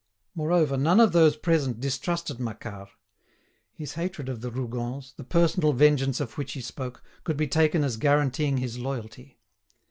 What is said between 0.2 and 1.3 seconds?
Moreover, none of